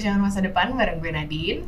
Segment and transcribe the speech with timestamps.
[0.00, 1.60] Perjuangan Masa Depan bareng gue Nadine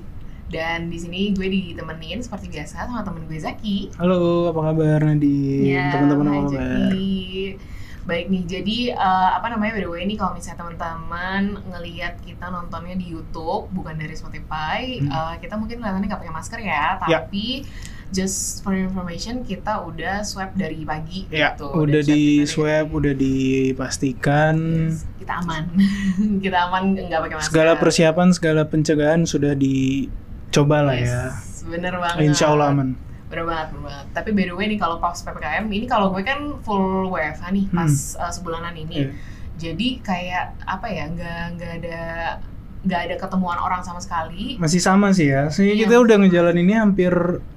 [0.48, 3.92] dan di sini gue ditemenin seperti biasa sama temen gue Zaki.
[4.00, 5.68] Halo, apa kabar Nadine?
[5.68, 6.96] Ya, Teman-teman apa kabar?
[8.02, 12.48] Baik nih, jadi eh, apa namanya by the way ini kalau misalnya teman-teman ngelihat kita
[12.48, 15.12] nontonnya di YouTube bukan dari Spotify, Hmm.
[15.12, 17.20] eh, kita mungkin kelihatannya nggak pakai masker ya, Ya.
[17.20, 17.68] tapi
[18.08, 21.68] just for information kita udah swab dari pagi Ya, gitu.
[21.68, 24.56] udah Dan di swab, udah dipastikan
[24.88, 25.64] Yes, kita aman,
[26.44, 27.50] kita aman nggak pakai masker.
[27.54, 31.30] segala persiapan, segala pencegahan sudah dicoba lah ya.
[31.30, 32.18] Yes, bener banget.
[32.26, 32.98] Insya Allah aman.
[33.30, 34.06] Bener banget, bener banget.
[34.12, 37.66] Tapi by the way nih kalau pas PPKM, ini kalau gue kan full WFH nih
[37.70, 39.08] pas uh, sebulanan ini.
[39.08, 39.10] Iya.
[39.56, 42.00] Jadi kayak apa ya, nggak nggak ada
[42.82, 44.58] nggak ada ketemuan orang sama sekali.
[44.58, 45.46] Masih sama sih ya.
[45.48, 45.86] Sih Iya.
[45.86, 47.14] kita udah ngejalanin ini hampir,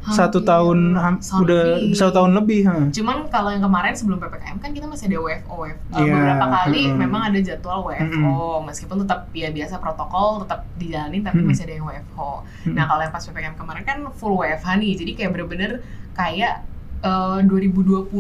[0.08, 1.94] satu Hampir tahun, ham- udah lebih.
[1.94, 2.62] satu tahun lebih.
[2.64, 2.76] ha.
[2.88, 5.82] Cuman kalau yang kemarin sebelum PPKM kan kita masih ada WFO, WFO.
[5.90, 6.98] Uh, Iya, beberapa kali mm-mm.
[7.00, 11.50] memang ada jadwal WFO, meskipun tetap ya biasa protokol tetap dijalanin tapi Mm-mm.
[11.50, 12.32] masih ada yang WFO.
[12.64, 12.74] Mm-mm.
[12.74, 15.72] Nah kalau yang pas PPKM kemarin kan full WFH nih, jadi kayak bener-bener
[16.14, 16.62] kayak
[17.02, 18.14] eh, 2020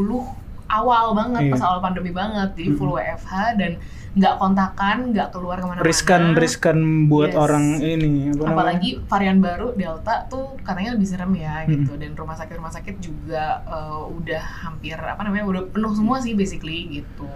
[0.68, 1.52] awal banget, Iya.
[1.54, 3.06] pas awal pandemi banget, jadi full Mm-mm.
[3.14, 3.72] WFH dan
[4.16, 5.84] nggak kontakan, nggak keluar ke mana-mana.
[5.84, 7.38] Riskan, riskan buat Yes.
[7.38, 8.32] orang ini.
[8.32, 8.48] Apa namanya?
[8.56, 11.84] Apalagi varian baru Delta tuh katanya lebih serem ya Mm-mm.
[11.84, 16.18] gitu, dan rumah sakit rumah sakit juga eh, udah hampir apa namanya udah penuh semua
[16.18, 17.28] sih basically gitu.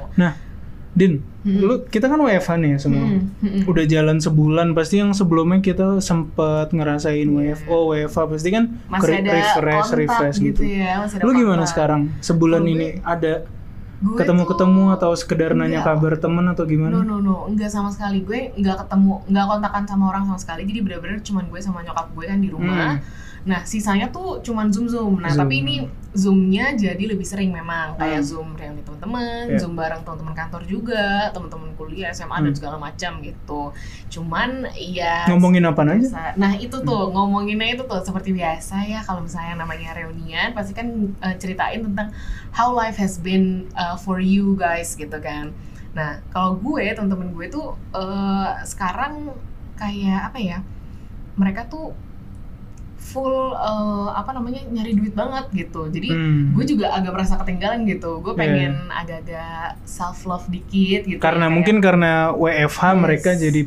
[0.90, 1.62] Din, Mm.
[1.62, 3.06] lu kita kan WFH nih ya semua.
[3.06, 3.64] Mm, mm, mm.
[3.70, 7.56] Udah jalan sebulan pasti yang sebelumnya kita sempet ngerasain Iya.
[7.56, 10.82] WFO, WFA pasti kan masih ada refresh, kontak refresh gitu, gitu.
[10.82, 12.02] ya, masih ada Lu gimana sekarang?
[12.20, 13.34] Sebulan Kalau ini ada
[14.00, 16.00] Gue ketemu-ketemu tuh- atau sekedar nanya Enggak.
[16.00, 16.96] kabar temen atau No gimana?
[17.04, 20.62] no no, enggak sama sekali gue nggak ketemu, nggak kontakan sama orang sama sekali.
[20.64, 22.96] Jadi bener-bener cuman gue sama nyokap gue kan di rumah.
[22.96, 23.28] Hmm.
[23.50, 25.14] Nah sisanya tuh cuman zoom zoom.
[25.18, 25.42] Nah Zoom.
[25.42, 25.76] tapi ini
[26.10, 28.30] zoomnya jadi lebih sering memang kayak Hmm.
[28.30, 29.58] zoom reuni teman-teman, Iya.
[29.58, 32.58] zoom bareng teman-teman kantor juga, teman-teman kuliah SMA dan Hmm.
[32.58, 33.74] segala macam gitu.
[34.08, 36.34] Cuman ya Ngomongin apa aja?
[36.36, 40.86] Nah itu tuh ngomonginnya itu tuh seperti biasa ya kalau misalnya namanya reunian pasti kan
[41.18, 42.14] eh, ceritain tentang
[42.52, 45.50] how life has been uh, for you guys gitu kan.
[45.94, 49.34] Nah kalau gue teman-teman gue tuh eh, sekarang
[49.74, 50.58] kayak apa ya
[51.34, 51.96] mereka tuh
[53.00, 55.88] full eh, apa namanya nyari duit banget gitu.
[55.88, 56.54] Jadi Hmm.
[56.54, 58.20] gue juga agak merasa ketinggalan gitu.
[58.20, 58.40] Gue Iya.
[58.40, 61.18] pengen agak-agak self love dikit gitu.
[61.18, 63.00] Karena ya, mungkin karena WFH Yes.
[63.00, 63.62] mereka jadi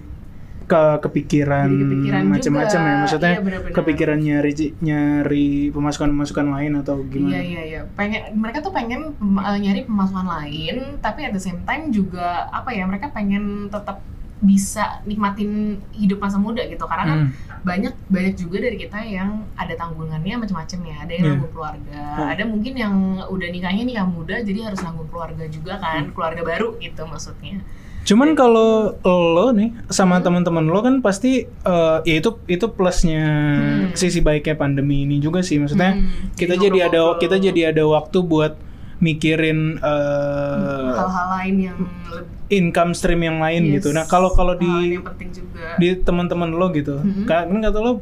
[0.63, 2.95] ke kepikiran, Jadi kepikiran macam-macam ya.
[3.03, 3.75] Maksudnya Iya, bener-bener.
[3.75, 7.35] kepikiran nyari nyari pemasukan-pemasukan lain atau gimana?
[7.35, 7.81] Iya iya iya.
[7.93, 12.71] Pengen mereka tuh pengen eh, nyari pemasukan lain, tapi at the same time juga apa
[12.71, 14.01] ya mereka pengen tetap
[14.41, 16.83] bisa nikmatin hidup masa muda gitu.
[16.83, 17.31] Karena kan Hmm.
[17.63, 20.97] Banyak banyak juga dari kita yang ada tanggungannya macam-macam ya.
[21.01, 22.29] Ada yang nanggung keluarga, Hmm.
[22.29, 26.13] ada mungkin yang udah nikahnya nikah muda jadi harus nanggung keluarga juga kan, Hmm.
[26.13, 27.63] keluarga baru gitu maksudnya.
[28.03, 30.27] Cuman kalau lo nih sama Hmm.
[30.27, 33.95] teman-teman lo kan pasti eh, ya itu itu plusnya Hmm.
[33.95, 37.21] sisi baiknya pandemi ini juga sih maksudnya Hmm, kita jadi ada ngobrol-ngobrol.
[37.23, 38.53] kita jadi ada waktu buat
[38.99, 41.79] mikirin eh, hal-hal lain yang
[42.11, 43.81] lebih income stream yang lain Yes.
[43.81, 43.89] gitu.
[43.91, 45.75] Nah kalau kalau di yang penting juga.
[45.75, 47.25] di teman-teman lo gitu, Mhm.
[47.25, 47.93] kan kan kata lo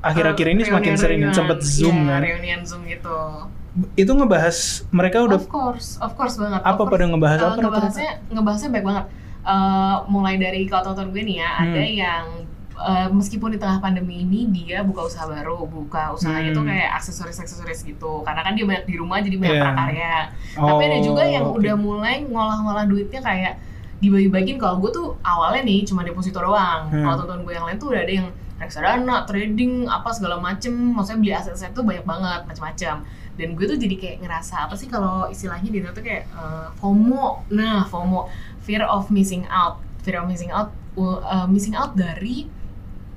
[0.00, 2.20] akhir-akhir ini semakin sering sempet zoom Iya, kan.
[2.20, 3.14] reunian zoom gitu.
[3.94, 4.56] Itu ngebahas
[4.90, 6.58] mereka udah of course, of course banget.
[6.60, 6.90] apa course.
[6.90, 7.60] pada ngebahas Eh, apa?
[7.60, 9.04] ngebahasnya ngebahasnya baik banget.
[9.40, 11.64] Eh, mulai dari kalau tonton gue nih ya, Hmm.
[11.64, 12.24] ada yang
[12.78, 16.70] eh, meskipun di tengah pandemi ini dia buka usaha baru, buka usahanya tuh Hmm.
[16.70, 18.22] kayak aksesoris-aksesoris gitu.
[18.22, 19.64] Karena kan dia banyak di rumah jadi banyak Iya.
[19.64, 20.14] prakarya.
[20.54, 21.58] Tapi ada juga yang Oh, oke.
[21.58, 23.54] udah mulai ngolah-ngolah duitnya kayak
[23.98, 26.86] dibagi-bagiin kalau gue tuh awalnya nih cuma deposito doang.
[26.88, 27.02] Hmm.
[27.02, 28.28] Kalau tonton gue yang lain tuh udah ada yang
[28.58, 30.70] reksadana, trading, apa segala macem.
[30.92, 33.02] Maksudnya beli aset-aset tuh banyak banget, macam-macam.
[33.34, 36.66] Dan gue tuh jadi kayak ngerasa apa sih kalau istilahnya di Indo tuh kayak eh,
[36.78, 37.46] FOMO.
[37.50, 38.26] Nah, FOMO,
[38.58, 42.50] fear of missing out, fear of missing out, uh, missing out dari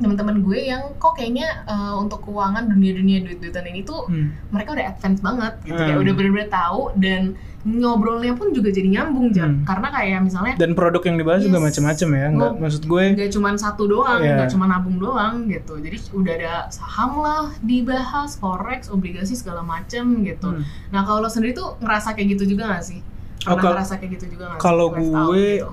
[0.01, 4.33] teman-teman gue yang kok kayaknya eh, untuk keuangan dunia-dunia duit-duitan ini tuh Hmm.
[4.49, 5.87] mereka udah advance banget gitu Hmm.
[5.87, 7.21] kayak udah bener-bener tahu dan
[7.61, 9.51] ngobrolnya pun juga jadi nyambung Jam.
[9.53, 9.63] Hmm.
[9.63, 11.65] karena kayak misalnya Dan produk yang dibahas juga Yes.
[11.67, 12.27] macam-macam ya.
[12.31, 14.33] Nggak, maksud gue nggak cuma satu doang Iya.
[14.35, 20.03] nggak cuma nabung doang gitu jadi udah ada saham lah dibahas forex obligasi segala macem
[20.23, 20.65] gitu Hmm.
[20.89, 22.99] nah kalau lo sendiri tuh ngerasa kayak gitu juga gak sih
[23.41, 25.69] Oh, pernah kal- ngerasa kayak gitu juga gak sih kalau gue gitu?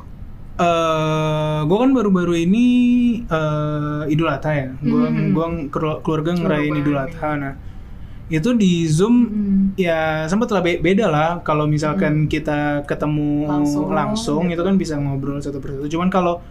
[0.59, 2.67] Eh gue kan baru-baru ini
[3.23, 4.69] eh Idul Adha ya.
[4.77, 5.31] Gue Mhm.
[5.31, 6.75] gua kelu- keluarga ngerayain.
[6.77, 7.31] Idul Adha.
[7.35, 7.55] Nah,
[8.29, 9.65] itu di Zoom Hmm.
[9.75, 14.61] ya sempat lah be- beda lah kalau misalkan kita ketemu Langsung, langsung, gitu.
[14.61, 15.89] itu kan bisa ngobrol satu persatu.
[15.89, 16.43] Cuman kalau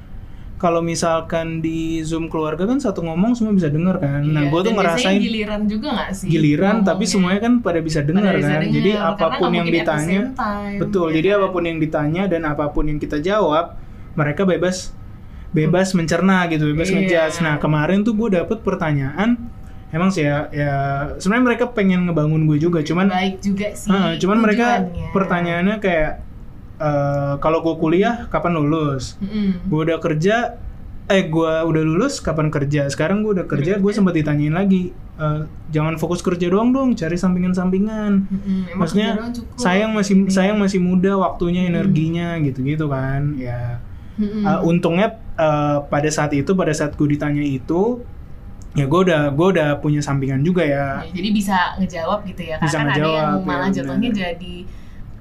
[0.58, 4.26] kalau misalkan di Zoom keluarga kan satu ngomong semua bisa denger kan.
[4.26, 7.12] Nah, Iya, gue tuh ngerasain giliran juga gak sih giliran tapi ngomongnya?
[7.14, 8.62] semuanya kan pada bisa Pada dengar bisa kan.
[8.64, 10.20] denger, Jadi apa pun nggak yang ditanya
[10.80, 11.08] Betul.
[11.08, 11.38] ya Jadi kan?
[11.38, 13.66] apa pun yang ditanya dan apa pun yang kita jawab,
[14.18, 14.92] mereka bebas
[15.48, 16.96] bebas mencerna gitu, bebas Iya.
[17.00, 17.38] ngejudge.
[17.40, 19.40] Nah kemarin tuh gue dapet pertanyaan,
[19.90, 20.74] emang sih ya, ya
[21.16, 26.12] sebenarnya mereka pengen ngebangun gue juga, cuman baik juga sih Heeh, cuman mereka pertanyaannya kayak
[26.78, 29.16] eh, kalau gue kuliah kapan lulus?
[29.18, 29.66] Mm-mm.
[29.66, 30.60] Gue udah kerja,
[31.08, 32.86] eh gue udah lulus kapan kerja?
[32.86, 35.42] Sekarang gue udah kerja, gue sempat ditanyain lagi, eh,
[35.72, 38.12] jangan fokus kerja doang dong, cari sampingan-sampingan.
[38.22, 38.60] Mm-mm.
[38.68, 39.58] Emang Maksudnya kerja doang cukup.
[39.58, 40.30] sayang masih Gini.
[40.30, 43.34] sayang masih muda, waktunya, energinya gitu-gitu kan.
[43.40, 43.80] Ya
[44.18, 44.44] Mm-mm.
[44.44, 48.02] eh, untungnya eh, pada saat itu, pada saat gue ditanya itu,
[48.74, 51.02] ya gue udah gue udah punya sampingan juga ya.
[51.04, 54.10] Ya, jadi bisa ngejawab gitu ya Bisa karena kan ada yang ngejawab, malah ya, jatuhnya
[54.12, 54.56] jadi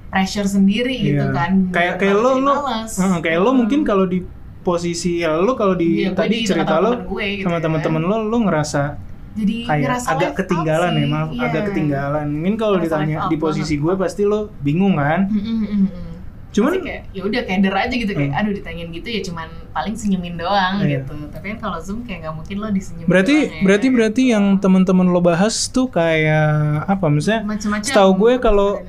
[0.07, 1.35] pressure sendiri gitu Iya.
[1.35, 2.53] kan Kayak kayak lo lo.
[2.63, 4.23] Heeh, kayak lo mungkin kalau di
[4.61, 7.63] posisi ya lo kalau di Iya, gue tadi di cerita lo gue gitu sama ya.
[7.63, 8.99] teman-teman lo lo ngerasa
[9.31, 10.99] jadi kayak ngerasa agak ketinggalan sih.
[10.99, 11.41] ya maaf Iya.
[11.45, 13.83] agak ketinggalan mungkin kalau ditanya di posisi banget.
[13.85, 16.16] gue pasti lo bingung kan Mm, mm, mm, mm.
[16.57, 18.39] Cuman kayak ya udah keder aja gitu kayak Hmm.
[18.39, 21.05] aduh ditanyain gitu ya cuman paling senyumin doang Iya.
[21.05, 23.61] gitu tapi kan kalau zoom kayak nggak mungkin lo disenyumin berarti doang ya.
[23.61, 26.49] berarti berarti yang teman-teman lo bahas tuh kayak
[26.83, 28.81] apa macam-macam setahu gue kalau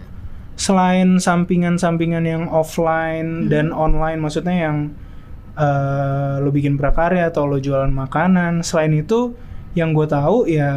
[0.55, 3.49] selain sampingan-sampingan yang offline Hmm.
[3.49, 4.97] dan online maksudnya yang
[5.55, 9.35] eh, lo bikin prakarya atau lo jualan makanan selain itu
[9.75, 10.71] yang gue tahu ya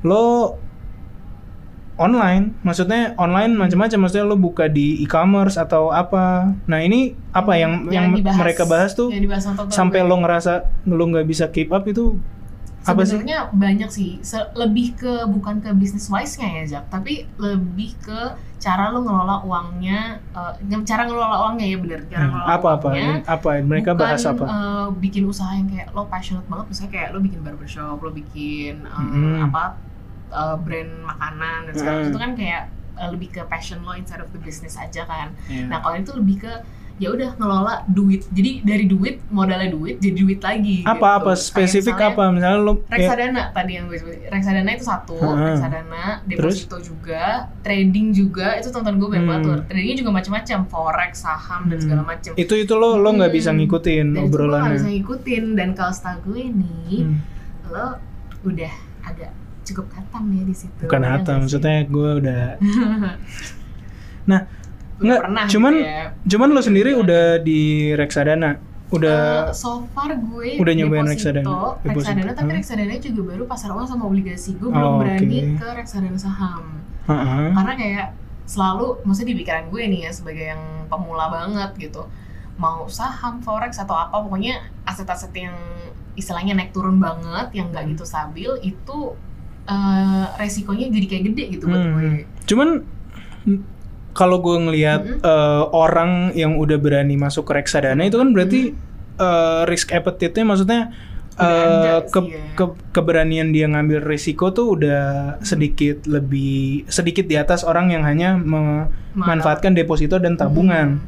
[0.00, 0.56] lo
[1.98, 2.54] online.
[2.62, 3.98] Maksudnya online macam-macam.
[4.00, 6.54] Maksudnya lo buka di e-commerce atau apa.
[6.64, 10.08] Nah ini apa yang yang dibahas- mereka bahas tuh yang dibahas sampai gue.
[10.08, 10.52] lo ngerasa
[10.86, 12.16] lo nggak bisa keep up itu
[12.80, 13.20] apa sih?
[13.20, 18.20] Sebenarnya banyak sih, Se- lebih ke bukan ke business wise-nya ya Jack, tapi lebih ke
[18.56, 20.52] cara lo ngelola uangnya, eh,
[20.82, 23.14] cara ngelola uangnya ya bener, cara Hmm, ngelola apa apa uangnya.
[23.28, 23.48] apa?
[23.60, 24.44] Mereka bukan, bahas apa?
[24.46, 28.74] eh, bikin usaha yang kayak lo passionate banget, misalnya kayak lo bikin barbershop, lo bikin
[28.80, 29.44] eh, Mm-mm.
[29.44, 29.76] apa
[30.30, 31.98] eh, brand makanan dan segala Mm.
[31.98, 32.62] macam itu kan kayak
[32.94, 35.30] eh, lebih ke passion lo instead of the business aja kan.
[35.46, 35.66] Iya.
[35.66, 36.52] Nah kalau itu lebih ke
[36.98, 40.82] ya udah ngelola duit, jadi dari duit modalnya duit jadi duit lagi.
[40.82, 41.06] apa gitu.
[41.14, 44.26] apa Kayak spesifik misalnya- apa misalnya lo ya, Reksadana tadi yang gue sebutin.
[44.26, 45.46] Reksadana itu satu, Heeh.
[45.46, 47.22] reksadana, deposito juga,
[47.62, 49.30] trading juga, itu tonton gue banyak Hmm.
[49.30, 49.58] banget tuh.
[49.70, 51.84] Tradingnya juga macam-macam, forex, saham dan Hmm.
[51.86, 52.32] segala macam.
[52.34, 53.38] itu itu lo lo nggak Hmm.
[53.38, 57.18] bisa ngikutin Dan nggak obrolannya bisa ngikutin dan kalau setahu gue nih, Hmm.
[57.70, 57.86] lo
[58.42, 58.74] udah
[59.04, 59.30] agak
[59.68, 60.82] cukup katam ya di situ.
[60.82, 62.42] bukan ya hatam maksudnya gue udah
[64.30, 64.40] nah
[64.98, 66.04] nggak pernah cuman gitu ya.
[66.26, 67.60] cuman lo sendiri udah di
[67.94, 71.44] reksadana udah so far gue udah nyobain reksadana?
[71.44, 72.32] reksadana, Deposito.
[72.34, 74.56] tapi reksadana juga baru pasar uang sama obligasi.
[74.56, 75.60] Gue Oh, belum berani oke.
[75.60, 76.64] ke reksadana saham.
[77.04, 77.52] Heeh.
[77.52, 78.08] karena kayak
[78.44, 82.08] selalu maksudnya di pikiran gue nih ya sebagai yang pemula banget gitu
[82.56, 85.52] mau saham forex atau apa pokoknya aset-aset yang
[86.14, 87.92] istilahnya naik turun banget yang nggak Hmm.
[87.92, 88.98] gitu stabil itu
[89.68, 91.92] eh, resikonya jadi kayak gede gitu buat Hmm.
[91.94, 92.10] gue
[92.48, 92.68] cuman
[93.44, 93.60] mm,
[94.16, 95.22] kalau gue ngelihat Mm-mm.
[95.22, 98.72] eh, orang yang udah berani masuk ke reksadana itu kan berarti
[99.20, 100.80] eh, risk appetite-nya maksudnya
[101.38, 102.42] eh, ke, sih ya.
[102.58, 108.34] ke- keberanian dia ngambil risiko tuh udah sedikit lebih sedikit di atas orang yang hanya
[108.34, 110.98] memanfaatkan deposito dan tabungan.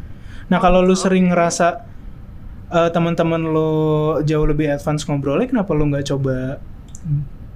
[0.46, 1.02] Nah kalau lu Oke.
[1.02, 1.82] sering ngerasa
[2.70, 3.72] eh, teman-teman lo
[4.22, 6.62] jauh lebih advance ngobrolnya, kenapa lu nggak coba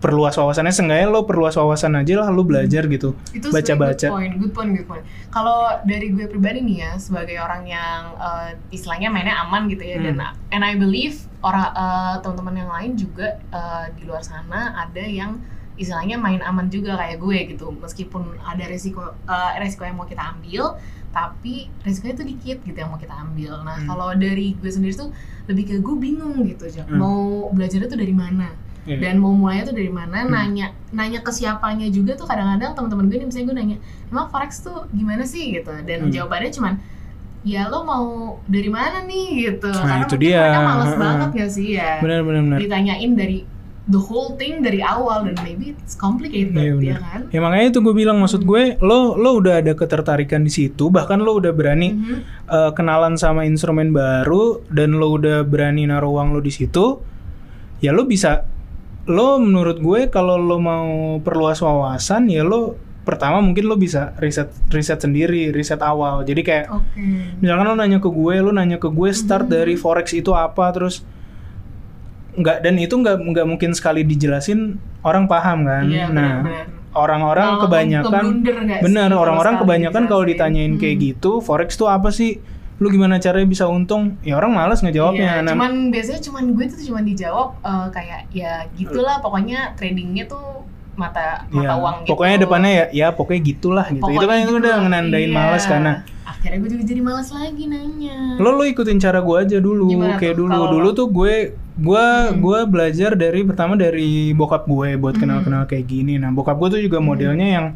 [0.05, 0.69] perluas wawasannya?
[0.71, 3.17] Seenggaknya lo perluas wawasan aja lah, lu belajar gitu.
[3.33, 4.05] itu baca-baca.
[4.05, 5.05] good point, good point, good point.
[5.31, 9.97] Kalau dari gue pribadi nih ya, sebagai orang yang eh, istilahnya mainnya aman gitu ya,
[9.97, 10.13] Hmm.
[10.13, 10.21] dan
[10.51, 15.41] and I believe orang eh, teman-teman yang lain juga eh, di luar sana ada yang
[15.75, 20.23] istilahnya main aman juga kayak gue gitu, meskipun ada resiko eh, resiko yang mau kita
[20.31, 20.79] ambil,
[21.11, 23.59] tapi resikonya tuh dikit gitu yang mau kita ambil.
[23.63, 23.89] Nah Hmm.
[23.89, 25.11] kalau dari gue sendiri tuh
[25.47, 26.69] lebih ke gue bingung gitu.
[26.77, 26.95] Hmm.
[26.95, 27.19] mau
[27.51, 28.55] belajarnya tuh dari mana?
[28.85, 29.01] Iya.
[29.01, 30.31] dan mau mulainya tuh dari mana Hmm.
[30.31, 33.77] nanya nanya ke siapanya juga tuh kadang-kadang teman-teman gue nih misalnya gue nanya
[34.07, 36.11] emang forex tuh gimana sih gitu dan Hmm.
[36.11, 36.75] jawabannya cuman
[37.43, 38.07] ya lo mau
[38.45, 40.41] dari mana nih gitu Nah, itu mungkin dia.
[40.43, 42.41] mereka males banget gak sih ya Benar-benar.
[42.47, 42.59] benar.
[42.59, 43.39] ditanyain dari
[43.85, 47.01] the whole thing dari awal dan maybe it's complicated Iya, ya benar.
[47.03, 50.89] kan Ya makanya itu gue bilang maksud gue lo lo udah ada ketertarikan di situ
[50.89, 52.17] bahkan lo udah berani Mhm.
[52.47, 57.01] eh, kenalan sama instrumen baru dan lo udah berani naruh uang lo di situ
[57.79, 58.45] ya lo bisa
[59.07, 60.89] lo menurut gue kalau lo mau
[61.21, 66.25] perluas wawasan ya lo pertama mungkin lo bisa riset riset sendiri riset awal.
[66.25, 67.05] Jadi kayak oke.
[67.39, 69.53] misalkan lo nanya ke gue lo nanya ke gue start Mhm.
[69.53, 71.05] dari forex itu apa terus
[72.35, 75.85] nggak dan itu nggak nggak mungkin sekali dijelasin orang paham kan?
[75.85, 76.33] Iya, nah
[76.95, 78.25] orang-orang kebanyakan
[78.81, 81.05] bener orang-orang kebanyakan kalau ditanyain kayak Hmm.
[81.05, 82.41] gitu forex tuh apa sih
[82.75, 86.65] lu gimana caranya bisa untung ya orang malas ngejawabnya Iya, Nah, cuman biasanya cuman gue
[86.67, 91.75] tuh cuman dijawab eh, kayak ya gitulah pokoknya tradingnya tuh mata mata Iya.
[91.77, 92.11] uang gitu.
[92.11, 93.99] Pokoknya depannya ya ya pokoknya gitulah gitu.
[93.99, 94.81] itu Pokoknya kan itu gitu udah lah.
[94.81, 95.35] ngenandain Iya.
[95.37, 95.93] males karena
[96.25, 98.17] akhirnya gue juga jadi malas lagi nanya.
[98.37, 100.41] lo lo ikutin cara gue aja dulu Gimana kayak tuh?
[100.41, 101.35] dulu Kalau dulu tuh gue
[101.77, 102.39] gue Hmm.
[102.39, 105.23] gue belajar dari pertama dari bokap gue buat Hmm.
[105.25, 107.07] kenal-kenal kayak gini nah bokap gue tuh juga Hmm.
[107.09, 107.67] modelnya yang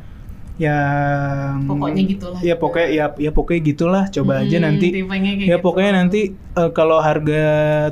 [0.59, 2.39] yang Pokoknya gitulah.
[2.41, 5.65] ya pokoknya ya ya pokoknya gitulah coba aja Hmm, nanti tipenya kayak ya gitu.
[5.65, 7.45] pokoknya nanti eh, kalau harga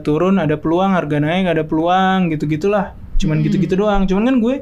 [0.02, 3.44] turun ada peluang harga naik ada peluang gitu gitulah cuman Hmm.
[3.46, 4.56] gitu-gitu doang cuman kan gue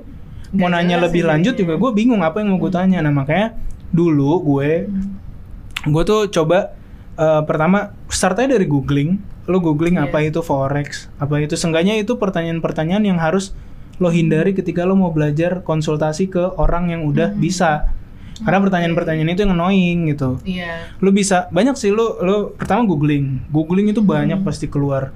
[0.53, 1.61] mau Nggak nanya lebih ya lanjut jadinya.
[1.67, 3.57] juga gue bingung apa yang mau gue tanya nah makanya
[3.91, 5.17] dulu gue Hmm.
[5.87, 6.77] gue tuh coba
[7.15, 10.07] eh, pertama start aja dari googling lo googling Iya.
[10.07, 13.57] apa itu forex apa itu seenggaknya itu pertanyaan-pertanyaan yang harus
[13.97, 17.39] lo hindari ketika lo mau belajar konsultasi ke orang yang udah Hmm.
[17.39, 17.87] bisa
[18.35, 20.91] karena pertanyaan-pertanyaan itu yang annoying gitu Iya.
[20.99, 24.47] lo bisa banyak sih lo lo pertama googling googling itu banyak Hmm.
[24.47, 25.15] pasti keluar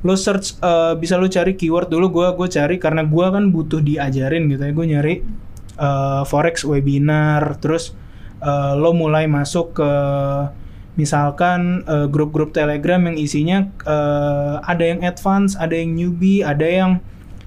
[0.00, 3.80] lo search eh, bisa lo cari keyword dulu gua gue cari karena gua kan butuh
[3.80, 5.14] diajarin gitu ya gue nyari
[5.80, 7.96] eh, forex webinar terus
[8.40, 9.90] eh, lo mulai masuk ke
[10.96, 17.00] misalkan grup-grup telegram yang isinya eh, ada yang advance ada yang newbie ada yang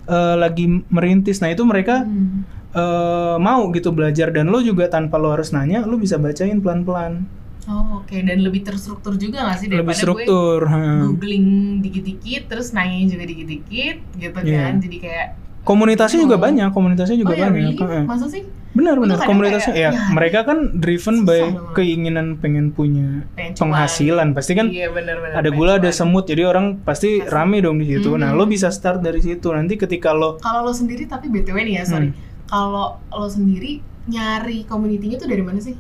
[0.06, 1.40] eh, lagi merintis.
[1.40, 2.44] Nah itu mereka Hmm.
[2.74, 4.30] eh, mau gitu belajar.
[4.30, 7.24] Dan lo juga tanpa lo harus nanya lo bisa bacain pelan-pelan.
[7.64, 8.12] Oh, oke.
[8.12, 11.48] Dan lebih terstruktur juga gak sih daripada lebih struktur gue googling
[11.80, 14.60] dikit-dikit terus nanya juga dikit-dikit gitu Iya.
[14.68, 14.74] kan.
[14.82, 15.28] Jadi kayak
[15.64, 16.42] komunitasnya juga Oh.
[16.42, 17.78] banyak komunitasnya juga oh ya banyak really?
[17.78, 18.04] Heeh.
[18.04, 18.44] masa sih
[18.74, 21.74] benar benar komunitasnya kayak, ya ya, mereka kan driven by banget.
[21.74, 26.44] keinginan pengen punya Pengen penghasilan pasti kan iya bener-bener ada pengen gula ada semut jadi
[26.44, 27.30] orang pasti Pasti.
[27.30, 28.36] rame dong di situ nah Mhm.
[28.36, 31.84] lo bisa start dari situ nanti ketika lo kalau lo sendiri tapi btw nih ya
[31.86, 32.18] sorry Hmm.
[32.44, 35.78] kalau lo sendiri nyari community-nya tuh dari mana sih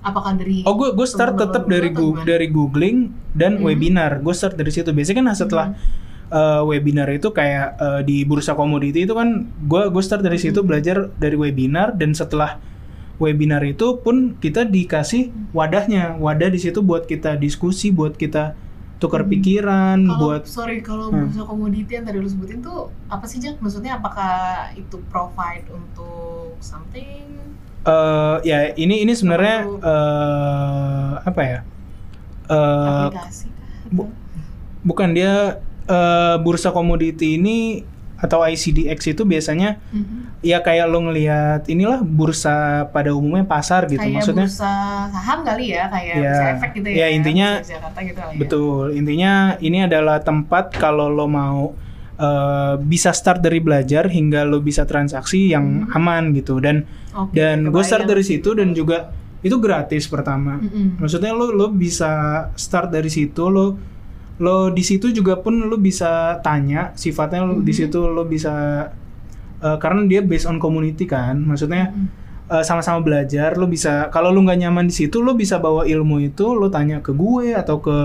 [0.00, 2.98] apakah dari oh gue gue start tetap dari gu- dari googling
[3.32, 3.62] dan Mhm.
[3.64, 5.66] webinar gue start dari situ biasanya kan setelah
[6.28, 9.28] eh, webinar itu kayak eh, di bursa komoditi itu kan
[9.62, 10.66] gue gue start dari situ Mhm.
[10.66, 12.58] belajar dari webinar dan setelah
[13.16, 18.52] webinar itu pun kita dikasih wadahnya wadah di situ buat kita diskusi buat kita
[18.96, 19.30] tukar Hmm.
[19.30, 21.24] pikiran kalau buat sorry kalau Hmm.
[21.24, 24.34] bursa komoditi yang tadi lo sebutin tuh apa sih Jack maksudnya apakah
[24.72, 27.24] itu provide untuk something
[27.84, 31.60] eh, ya ini ini sebenarnya eh, apa ya
[32.46, 33.90] Eh, aplikasi kah?
[33.90, 34.14] bu-
[34.82, 37.82] bukan dia eh, bursa komoditi ini
[38.16, 40.40] atau ICDX itu biasanya Mhm.
[40.40, 42.56] ya kayak lo ngelihat inilah bursa
[42.88, 44.72] pada umumnya pasar gitu kayak maksudnya bursa
[45.10, 46.22] saham kali ya kayak Ya.
[46.24, 51.06] bursa efek gitu ya Ya, intinya- Jakarta gitu ya betul intinya ini adalah tempat kalau
[51.06, 51.76] lo mau
[52.16, 55.92] eh, bisa start dari belajar hingga lo bisa transaksi yang Hmm.
[55.92, 60.96] aman gitu dan Oke, dan gue start dari situ dan juga itu gratis pertama Mm-mm.
[60.96, 62.08] maksudnya lo lo bisa
[62.56, 63.76] start dari situ lo
[64.36, 67.78] lo di situ juga pun lo bisa tanya sifatnya lo di Mhm.
[67.78, 68.52] situ lo bisa
[69.58, 72.52] eh, karena dia based on community kan maksudnya Mm-mm.
[72.52, 76.20] eh, sama-sama belajar lo bisa kalau lo nggak nyaman di situ lo bisa bawa ilmu
[76.22, 77.96] itu lo tanya ke gue atau ke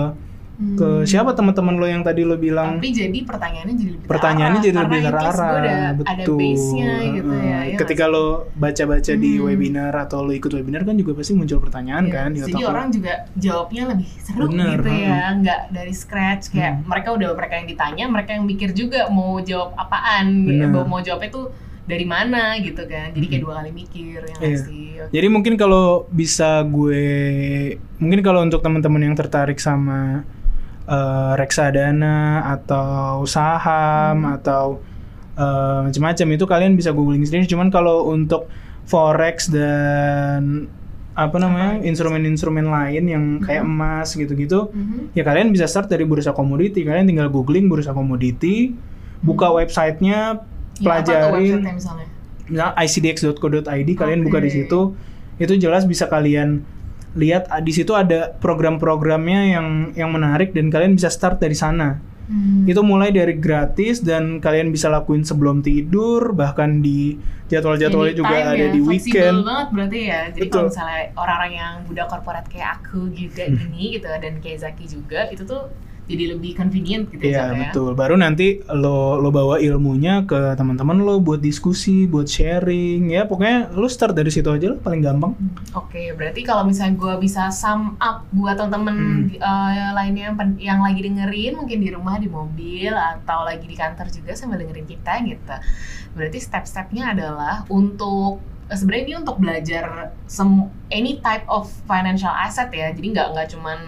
[0.62, 1.03] ke Hmm.
[1.03, 4.77] siapa teman-teman lo yang tadi lo bilang tapi jadi pertanyaannya jadi lebih pertanyaannya terarah, jadi
[4.80, 7.41] lebih terarah udah betul ada base-nya gitu ya, Heeh.
[7.41, 9.44] ya nggak ketika lo baca-baca di Hmm.
[9.44, 12.62] webinar atau lo ikut webinar kan juga pasti muncul pertanyaan Iya, kan di jadi otak
[12.62, 12.70] lo.
[12.70, 16.86] orang juga jawabnya lebih seru Bener, gitu ya nggak dari scratch kayak Hmm.
[16.86, 20.25] mereka udah mereka yang ditanya mereka yang mikir juga mau jawab apaan.
[20.44, 20.70] Bener.
[20.84, 21.46] mau jawabnya tuh
[21.84, 23.48] dari mana gitu kan jadi kayak Hmm.
[23.48, 24.60] dua kali mikir ya nggak Iya.
[24.62, 25.10] sih Oke.
[25.12, 27.06] Jadi mungkin kalau bisa gue,
[27.98, 30.22] mungkin kalau untuk teman-teman yang tertarik sama
[30.88, 34.35] eh, reksadana atau saham Hmm.
[34.38, 34.65] atau
[35.31, 37.47] eh, macam-macam itu kalian bisa googling sendiri.
[37.47, 38.45] Cuman kalau untuk
[38.83, 40.67] forex dan
[41.11, 43.71] apa namanya instrumen-instrumen lain yang kayak Mhm.
[43.71, 45.11] emas gitu-gitu, Mhm.
[45.11, 46.83] ya kalian bisa start dari bursa komoditi.
[46.83, 48.75] Kalian tinggal googling bursa komoditi,
[49.21, 49.59] buka Hmm.
[49.59, 52.05] websitenya, Ya, apa tuh pelajarin website-nya misalnya
[52.47, 54.95] misalnya icdx.co.id kalian buka di situ
[55.38, 56.63] itu jelas bisa kalian
[57.13, 62.00] lihat ah, di situ ada program-programnya yang yang menarik dan kalian bisa start dari sana
[62.32, 62.63] Hmm.
[62.63, 67.20] itu mulai dari gratis dan kalian bisa lakuin sebelum tidur bahkan di
[67.51, 70.22] jadwal-jadwalnya juga Anytime ada ya, di weekend banget berarti ya.
[70.32, 70.51] Jadi Betul.
[70.56, 73.60] kalau misalnya orang-orang yang budak korporat kayak aku juga Hmm.
[73.60, 75.68] gini gitu dan kayak Zaki juga itu tuh
[76.12, 77.32] jadi lebih convenient gitu ya.
[77.32, 77.60] Iya ya.
[77.63, 77.96] betul.
[77.96, 83.15] Baru nanti lo lo bawa ilmunya ke teman-teman lo buat diskusi, buat sharing.
[83.15, 85.34] Ya pokoknya lo start dari situ aja lah paling gampang.
[85.72, 89.32] Oke, berarti kalau misalnya gue bisa sum up buat temen-temen Hmm.
[89.32, 94.12] eh, lainnya yang, yang lagi dengerin, mungkin di rumah, di mobil, atau lagi di kantor
[94.12, 95.56] juga sambil dengerin kita gitu.
[96.12, 99.86] Berarti step-stepnya adalah untuk eh, sebenarnya ini untuk belajar
[100.27, 100.48] sem
[100.91, 102.91] any type of financial asset ya.
[102.91, 103.80] Jadi nggak nggak cuman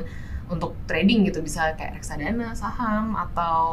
[0.54, 3.64] untuk trading gitu bisa kayak reksadana, saham atau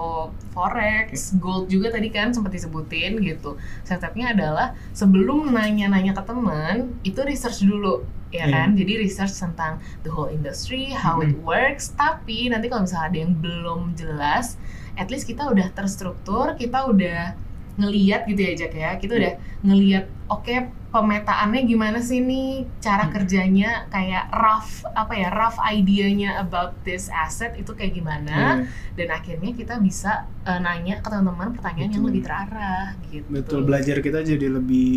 [0.51, 3.61] forex, gold juga tadi kan sempat disebutin gitu.
[3.85, 8.55] Step-stepnya adalah sebelum nanya-nanya ke teman itu research dulu ya Iya.
[8.55, 8.69] kan.
[8.79, 11.91] Jadi research tentang the whole industry, how it works.
[11.93, 14.55] Tapi nanti kalau misalnya ada yang belum jelas,
[14.95, 17.35] at least kita udah terstruktur, kita udah
[17.77, 18.91] ngeliat gitu ya Jack ya.
[18.97, 20.55] Kita udah ngeliat oke
[20.91, 27.55] pemetaannya gimana sih nih cara kerjanya kayak rough apa ya rough idenya about this asset
[27.55, 28.67] itu kayak gimana Iya.
[28.99, 32.11] dan akhirnya kita bisa eh, nanya ke teman-teman pertanyaan yang Betul.
[32.11, 33.27] lebih terarah gitu.
[33.31, 34.91] Betul, belajar kita jadi lebih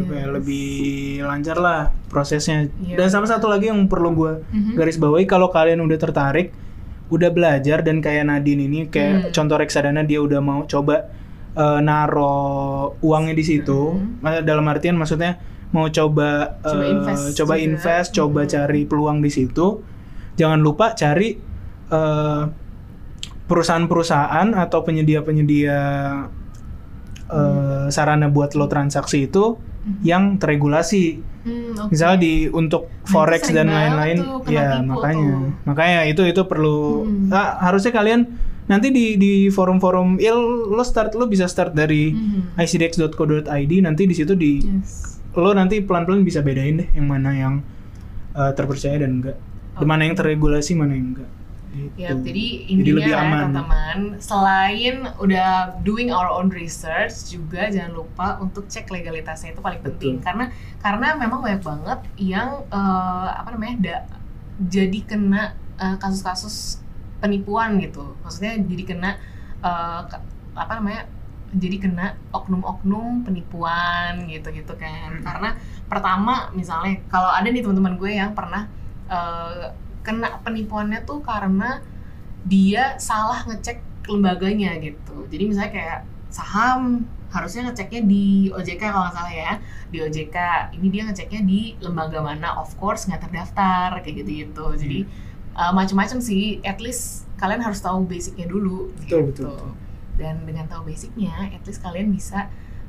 [0.00, 0.32] apa ya, Yes.
[0.40, 0.66] lebih
[1.22, 2.58] lancar lah prosesnya.
[2.80, 2.96] Iya.
[2.96, 4.72] Dan sama satu lagi yang perlu gue Mhm.
[4.72, 6.56] garis bawahi kalau kalian udah tertarik,
[7.06, 9.32] udah belajar dan kayak Nadine ini kayak Hmm.
[9.32, 11.12] contoh reksadana dia udah mau coba
[11.56, 12.36] eh, naro
[13.00, 13.96] uangnya di situ.
[13.96, 14.20] Mhm.
[14.20, 15.40] Ma- Dalam artian maksudnya
[15.72, 17.64] mau coba Coba eh, invest coba juga.
[17.64, 18.48] invest, coba Mhm.
[18.48, 19.66] cari peluang di situ.
[20.34, 21.34] Jangan lupa cari
[21.86, 22.42] eh,
[23.46, 25.78] perusahaan-perusahaan atau penyedia-penyedia
[27.26, 30.02] eh, sarana buat lo transaksi itu Mhm.
[30.02, 31.18] yang terregulasi.
[31.42, 31.90] Hmm, oke.
[31.90, 35.50] Misalnya di untuk Nah, forex dan lain-lain, ya makanya, tuh.
[35.62, 37.06] makanya itu itu perlu.
[37.06, 37.30] Hmm.
[37.30, 38.26] ah, harusnya kalian
[38.66, 42.58] nanti di di forum-forum, ya lo start lo bisa start dari Mhm.
[42.58, 45.22] icdx.co.id nanti di situ di Yes.
[45.32, 47.54] lo nanti pelan-pelan bisa bedain deh yang mana yang
[48.32, 49.36] uh, terpercaya dan enggak,
[49.74, 49.84] Oke.
[49.84, 51.30] mana yang terregulasi mana yang enggak.
[51.70, 51.92] Gitu.
[52.00, 53.40] Ya, jadi Jadi intinya lebih ya aman.
[53.52, 55.48] teman-teman, selain udah
[55.84, 60.24] doing our own research, juga jangan lupa untuk cek legalitasnya itu paling penting Betul.
[60.24, 60.44] karena
[60.80, 63.96] karena memang banyak banget yang eh, apa namanya da,
[64.58, 66.80] jadi kena eh, kasus-kasus
[67.22, 69.10] penipuan gitu, maksudnya jadi kena
[70.10, 70.22] ke-
[70.56, 71.02] apa namanya
[71.56, 75.10] jadi kena oknum-oknum penipuan gitu-gitu kan.
[75.16, 75.24] Hmm.
[75.24, 75.48] karena
[75.88, 78.66] pertama misalnya kalau ada nih teman-teman gue yang pernah
[79.08, 79.70] eh,
[80.06, 81.82] kena penipuannya tuh karena
[82.46, 85.26] dia salah ngecek lembaganya gitu.
[85.32, 85.98] Jadi misalnya kayak
[86.30, 87.02] saham
[87.34, 89.52] harusnya ngeceknya di OJK kalau nggak salah ya.
[89.90, 90.36] Di OJK
[90.78, 92.54] ini dia ngeceknya di lembaga mana?
[92.62, 94.98] Of course nggak terdaftar kayak gitu gitu jadi
[95.56, 99.48] uh, macam-macam sih at least kalian harus tahu basicnya dulu Betul, gitu.
[99.48, 99.72] betul, betul.
[100.16, 102.48] dan dengan tahu basicnya at least kalian bisa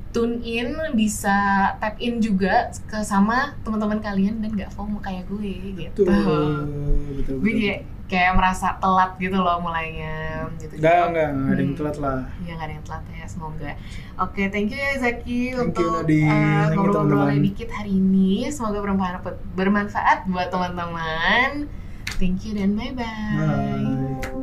[0.09, 1.35] tune in bisa
[1.75, 6.55] tap in juga ke sama teman-teman kalian dan nggak FOMO kayak gue gitu Betul,
[7.17, 7.59] betul, gue betul.
[7.59, 11.75] kayak kayak merasa telat gitu loh mulainya gitu Enggak, enggak, enggak ada yang Hmm.
[11.75, 12.19] telat lah.
[12.39, 13.71] ya nggak ada yang telat ya semoga
[14.17, 16.23] oke thank you ya Zaki Thank untuk uh, you,
[16.71, 17.43] ngobrol-ngobrolnya teman-teman.
[17.43, 21.67] dikit hari ini semoga bermanfaat bermanfaat buat teman-teman
[22.19, 23.05] thank you dan bye bye
[23.37, 24.33] Bye.